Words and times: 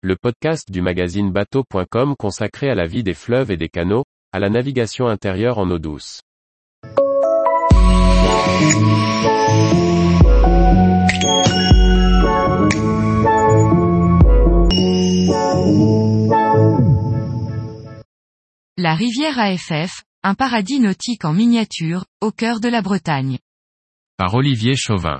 le 0.00 0.14
podcast 0.14 0.70
du 0.70 0.80
magazine 0.80 1.32
bateau.com 1.32 2.14
consacré 2.16 2.70
à 2.70 2.76
la 2.76 2.86
vie 2.86 3.02
des 3.02 3.14
fleuves 3.14 3.50
et 3.50 3.56
des 3.56 3.68
canaux, 3.68 4.04
à 4.32 4.38
la 4.38 4.48
navigation 4.48 5.08
intérieure 5.08 5.58
en 5.58 5.68
eau 5.72 5.80
douce. 5.80 6.20
La 18.76 18.94
rivière 18.94 19.36
AFF, 19.36 20.04
un 20.22 20.34
paradis 20.34 20.78
nautique 20.78 21.24
en 21.24 21.32
miniature, 21.32 22.04
au 22.20 22.30
cœur 22.30 22.60
de 22.60 22.68
la 22.68 22.82
Bretagne. 22.82 23.38
Par 24.16 24.34
Olivier 24.34 24.76
Chauvin. 24.76 25.18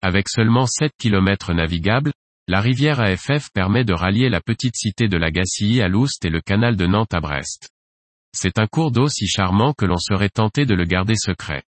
Avec 0.00 0.30
seulement 0.30 0.66
7 0.66 0.92
km 0.98 1.52
navigables, 1.52 2.12
la 2.46 2.60
rivière 2.60 3.00
AFF 3.00 3.50
permet 3.54 3.84
de 3.84 3.94
rallier 3.94 4.28
la 4.28 4.42
petite 4.42 4.76
cité 4.76 5.08
de 5.08 5.16
la 5.16 5.30
Gacilly 5.30 5.80
à 5.80 5.88
Loust 5.88 6.24
et 6.26 6.30
le 6.30 6.42
canal 6.42 6.76
de 6.76 6.86
Nantes 6.86 7.14
à 7.14 7.20
Brest. 7.20 7.70
C'est 8.36 8.58
un 8.58 8.66
cours 8.66 8.90
d'eau 8.90 9.08
si 9.08 9.26
charmant 9.26 9.72
que 9.72 9.86
l'on 9.86 9.96
serait 9.96 10.28
tenté 10.28 10.66
de 10.66 10.74
le 10.74 10.84
garder 10.84 11.14
secret. 11.16 11.62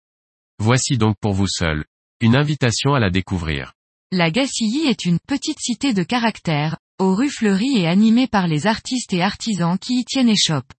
Voici 0.59 0.98
donc 0.98 1.16
pour 1.20 1.32
vous 1.32 1.46
seul, 1.46 1.84
une 2.20 2.34
invitation 2.34 2.95
à 2.95 3.01
la 3.01 3.10
découvrir. 3.10 3.73
La 4.10 4.30
Gacilly 4.30 4.87
est 4.87 5.05
une 5.05 5.20
petite 5.20 5.60
cité 5.60 5.92
de 5.92 6.02
caractère, 6.02 6.77
aux 6.98 7.15
rues 7.15 7.30
fleuries 7.30 7.79
et 7.79 7.87
animée 7.87 8.27
par 8.27 8.48
les 8.48 8.66
artistes 8.66 9.12
et 9.12 9.23
artisans 9.23 9.79
qui 9.79 10.01
y 10.01 10.04
tiennent 10.04 10.29
échoppe. 10.29 10.73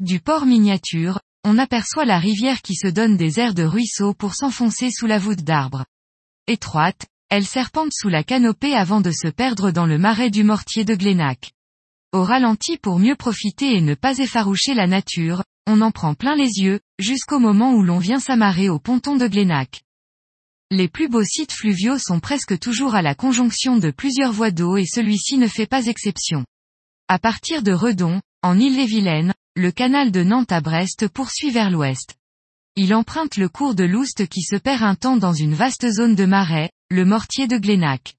Du 0.00 0.20
port 0.20 0.46
miniature, 0.46 1.20
on 1.44 1.58
aperçoit 1.58 2.04
la 2.04 2.18
rivière 2.18 2.62
qui 2.62 2.74
se 2.74 2.88
donne 2.88 3.16
des 3.16 3.38
airs 3.38 3.54
de 3.54 3.64
ruisseau 3.64 4.14
pour 4.14 4.34
s'enfoncer 4.34 4.90
sous 4.90 5.06
la 5.06 5.18
voûte 5.18 5.42
d'arbres. 5.42 5.84
Étroite, 6.46 7.06
elle 7.28 7.46
serpente 7.46 7.92
sous 7.92 8.08
la 8.08 8.22
canopée 8.22 8.74
avant 8.74 9.00
de 9.00 9.10
se 9.10 9.28
perdre 9.28 9.70
dans 9.70 9.86
le 9.86 9.98
marais 9.98 10.30
du 10.30 10.44
mortier 10.44 10.84
de 10.84 10.94
Glénac. 10.94 11.52
Au 12.12 12.22
ralenti 12.22 12.78
pour 12.78 12.98
mieux 12.98 13.16
profiter 13.16 13.76
et 13.76 13.80
ne 13.80 13.94
pas 13.94 14.18
effaroucher 14.18 14.74
la 14.74 14.86
nature, 14.86 15.42
on 15.66 15.80
en 15.80 15.90
prend 15.90 16.14
plein 16.14 16.36
les 16.36 16.60
yeux, 16.60 16.80
jusqu'au 16.98 17.40
moment 17.40 17.74
où 17.74 17.82
l'on 17.82 17.98
vient 17.98 18.20
s'amarrer 18.20 18.68
au 18.68 18.78
ponton 18.78 19.16
de 19.16 19.26
Glénac. 19.26 19.82
Les 20.70 20.88
plus 20.88 21.08
beaux 21.08 21.24
sites 21.24 21.52
fluviaux 21.52 21.98
sont 21.98 22.20
presque 22.20 22.58
toujours 22.58 22.94
à 22.94 23.02
la 23.02 23.14
conjonction 23.14 23.76
de 23.76 23.90
plusieurs 23.90 24.32
voies 24.32 24.50
d'eau 24.50 24.76
et 24.76 24.86
celui-ci 24.86 25.38
ne 25.38 25.48
fait 25.48 25.66
pas 25.66 25.86
exception. 25.86 26.44
À 27.08 27.18
partir 27.18 27.62
de 27.62 27.72
Redon, 27.72 28.20
en 28.42 28.58
Île-et-Vilaine, 28.58 29.34
le 29.56 29.70
canal 29.70 30.10
de 30.10 30.22
Nantes 30.22 30.52
à 30.52 30.60
Brest 30.60 31.08
poursuit 31.08 31.50
vers 31.50 31.70
l'ouest. 31.70 32.16
Il 32.78 32.92
emprunte 32.94 33.38
le 33.38 33.48
cours 33.48 33.74
de 33.74 33.84
l'Oust 33.84 34.26
qui 34.28 34.42
se 34.42 34.54
perd 34.54 34.82
un 34.82 34.94
temps 34.94 35.16
dans 35.16 35.32
une 35.32 35.54
vaste 35.54 35.90
zone 35.90 36.14
de 36.14 36.26
marais, 36.26 36.70
le 36.90 37.06
mortier 37.06 37.46
de 37.46 37.56
Glénac. 37.56 38.16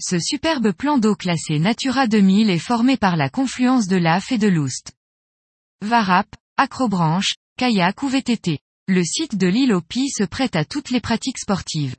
Ce 0.00 0.18
superbe 0.18 0.72
plan 0.72 0.96
d'eau 0.96 1.14
classé 1.14 1.58
Natura 1.58 2.06
2000 2.06 2.48
est 2.48 2.58
formé 2.58 2.96
par 2.96 3.16
la 3.16 3.28
confluence 3.28 3.88
de 3.88 3.98
l'Af 3.98 4.32
et 4.32 4.38
de 4.38 4.48
l'Oust. 4.48 4.94
Varap, 5.82 6.34
acrobranche, 6.56 7.34
kayak 7.58 8.02
ou 8.02 8.08
VTT. 8.08 8.60
Le 8.88 9.04
site 9.04 9.36
de 9.36 9.46
l'île 9.46 9.74
au 9.74 9.82
se 9.82 10.24
prête 10.24 10.56
à 10.56 10.64
toutes 10.64 10.88
les 10.88 11.02
pratiques 11.02 11.38
sportives. 11.38 11.94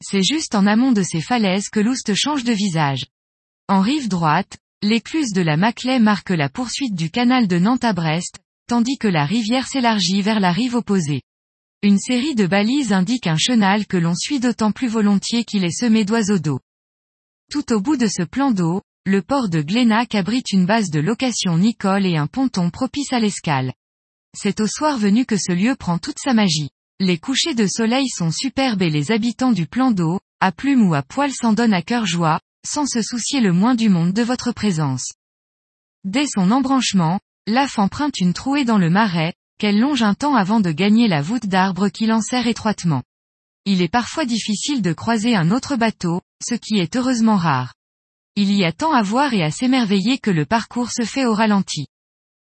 C'est 0.00 0.22
juste 0.22 0.54
en 0.54 0.64
amont 0.68 0.92
de 0.92 1.02
ces 1.02 1.20
falaises 1.20 1.70
que 1.70 1.80
l'Oust 1.80 2.14
change 2.14 2.44
de 2.44 2.52
visage. 2.52 3.06
En 3.66 3.80
rive 3.80 4.08
droite, 4.08 4.58
l'écluse 4.80 5.32
de 5.32 5.42
la 5.42 5.56
Maclay 5.56 5.98
marque 5.98 6.30
la 6.30 6.48
poursuite 6.48 6.94
du 6.94 7.10
canal 7.10 7.48
de 7.48 7.58
Nantes 7.58 7.82
à 7.82 7.92
Brest, 7.92 8.38
tandis 8.68 8.96
que 8.96 9.08
la 9.08 9.24
rivière 9.24 9.66
s'élargit 9.66 10.22
vers 10.22 10.38
la 10.38 10.52
rive 10.52 10.76
opposée. 10.76 11.22
Une 11.84 11.98
série 11.98 12.36
de 12.36 12.46
balises 12.46 12.92
indique 12.92 13.26
un 13.26 13.36
chenal 13.36 13.88
que 13.88 13.96
l'on 13.96 14.14
suit 14.14 14.38
d'autant 14.38 14.70
plus 14.70 14.86
volontiers 14.86 15.44
qu'il 15.44 15.64
est 15.64 15.76
semé 15.76 16.04
d'oiseaux 16.04 16.38
d'eau. 16.38 16.60
Tout 17.50 17.72
au 17.72 17.80
bout 17.80 17.96
de 17.96 18.06
ce 18.06 18.22
plan 18.22 18.52
d'eau, 18.52 18.82
le 19.04 19.20
port 19.20 19.48
de 19.48 19.62
Glénac 19.62 20.14
abrite 20.14 20.52
une 20.52 20.64
base 20.64 20.90
de 20.90 21.00
location 21.00 21.58
Nicole 21.58 22.06
et 22.06 22.16
un 22.16 22.28
ponton 22.28 22.70
propice 22.70 23.12
à 23.12 23.18
l'escale. 23.18 23.72
C'est 24.32 24.60
au 24.60 24.68
soir 24.68 24.96
venu 24.96 25.26
que 25.26 25.36
ce 25.36 25.50
lieu 25.50 25.74
prend 25.74 25.98
toute 25.98 26.20
sa 26.22 26.34
magie. 26.34 26.70
Les 27.00 27.18
couchers 27.18 27.56
de 27.56 27.66
soleil 27.66 28.08
sont 28.08 28.30
superbes 28.30 28.82
et 28.82 28.90
les 28.90 29.10
habitants 29.10 29.50
du 29.50 29.66
plan 29.66 29.90
d'eau, 29.90 30.20
à 30.38 30.52
plume 30.52 30.88
ou 30.88 30.94
à 30.94 31.02
poil 31.02 31.32
s'en 31.32 31.52
donnent 31.52 31.74
à 31.74 31.82
cœur 31.82 32.06
joie, 32.06 32.38
sans 32.64 32.86
se 32.86 33.02
soucier 33.02 33.40
le 33.40 33.52
moins 33.52 33.74
du 33.74 33.88
monde 33.88 34.12
de 34.12 34.22
votre 34.22 34.52
présence. 34.52 35.14
Dès 36.04 36.26
son 36.28 36.52
embranchement, 36.52 37.18
l'AF 37.48 37.80
emprunte 37.80 38.20
une 38.20 38.34
trouée 38.34 38.64
dans 38.64 38.78
le 38.78 38.88
marais, 38.88 39.34
qu'elle 39.62 39.78
longe 39.78 40.02
un 40.02 40.14
temps 40.14 40.34
avant 40.34 40.58
de 40.58 40.72
gagner 40.72 41.06
la 41.06 41.22
voûte 41.22 41.46
d'arbre 41.46 41.88
qui 41.88 42.06
l'enserre 42.06 42.48
étroitement. 42.48 43.04
Il 43.64 43.80
est 43.80 43.86
parfois 43.86 44.24
difficile 44.24 44.82
de 44.82 44.92
croiser 44.92 45.36
un 45.36 45.52
autre 45.52 45.76
bateau, 45.76 46.20
ce 46.44 46.56
qui 46.56 46.78
est 46.78 46.96
heureusement 46.96 47.36
rare. 47.36 47.72
Il 48.34 48.52
y 48.52 48.64
a 48.64 48.72
tant 48.72 48.90
à 48.90 49.02
voir 49.02 49.34
et 49.34 49.44
à 49.44 49.52
s'émerveiller 49.52 50.18
que 50.18 50.32
le 50.32 50.46
parcours 50.46 50.90
se 50.90 51.04
fait 51.04 51.26
au 51.26 51.32
ralenti. 51.32 51.86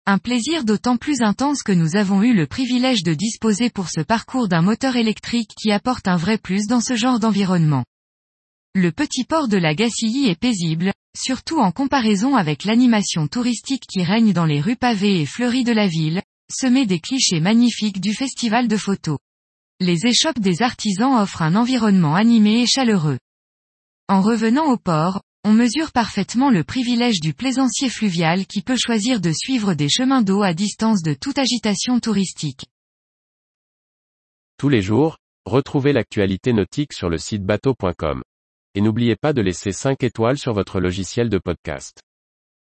Un 0.05 0.17
plaisir 0.17 0.63
d'autant 0.63 0.95
plus 0.95 1.21
intense 1.21 1.61
que 1.61 1.73
nous 1.73 1.97
avons 1.97 2.23
eu 2.23 2.33
le 2.33 2.47
privilège 2.47 3.03
de 3.03 3.13
disposer 3.13 3.69
pour 3.69 3.89
ce 3.89 3.99
parcours 3.99 4.47
d'un 4.47 4.61
moteur 4.61 4.95
électrique 4.95 5.51
qui 5.61 5.73
apporte 5.73 6.07
un 6.07 6.15
vrai 6.15 6.37
plus 6.37 6.67
dans 6.67 6.79
ce 6.79 6.95
genre 6.95 7.19
d'environnement. 7.19 7.83
Le 8.75 8.93
petit 8.93 9.25
port 9.25 9.49
de 9.49 9.57
la 9.57 9.75
Gacilly 9.75 10.29
est 10.29 10.39
paisible, 10.39 10.93
surtout 11.17 11.59
en 11.59 11.73
comparaison 11.73 12.37
avec 12.37 12.63
l'animation 12.63 13.27
touristique 13.27 13.83
qui 13.91 14.05
règne 14.05 14.31
dans 14.31 14.45
les 14.45 14.61
rues 14.61 14.77
pavées 14.77 15.19
et 15.19 15.25
fleuries 15.25 15.65
de 15.65 15.73
la 15.73 15.87
ville, 15.87 16.21
semé 16.51 16.85
des 16.85 16.99
clichés 16.99 17.39
magnifiques 17.39 18.01
du 18.01 18.13
festival 18.13 18.67
de 18.67 18.77
photos. 18.77 19.17
Les 19.79 20.05
échoppes 20.05 20.39
des 20.39 20.61
artisans 20.61 21.19
offrent 21.19 21.41
un 21.41 21.55
environnement 21.55 22.15
animé 22.15 22.61
et 22.61 22.65
chaleureux. 22.65 23.19
En 24.07 24.21
revenant 24.21 24.65
au 24.65 24.77
port, 24.77 25.21
on 25.45 25.53
mesure 25.53 25.91
parfaitement 25.91 26.49
le 26.49 26.63
privilège 26.63 27.21
du 27.21 27.33
plaisancier 27.33 27.89
fluvial 27.89 28.45
qui 28.45 28.61
peut 28.61 28.75
choisir 28.77 29.21
de 29.21 29.31
suivre 29.31 29.73
des 29.73 29.87
chemins 29.87 30.21
d'eau 30.21 30.41
à 30.41 30.53
distance 30.53 31.01
de 31.01 31.13
toute 31.13 31.37
agitation 31.37 31.99
touristique. 31.99 32.65
Tous 34.57 34.67
les 34.67 34.81
jours, 34.81 35.17
retrouvez 35.45 35.93
l'actualité 35.93 36.51
nautique 36.51 36.91
sur 36.91 37.09
le 37.09 37.17
site 37.17 37.45
bateau.com. 37.45 38.21
Et 38.75 38.81
n'oubliez 38.81 39.15
pas 39.15 39.31
de 39.31 39.41
laisser 39.41 39.71
5 39.71 40.03
étoiles 40.03 40.37
sur 40.37 40.53
votre 40.53 40.81
logiciel 40.81 41.29
de 41.29 41.37
podcast. 41.37 42.01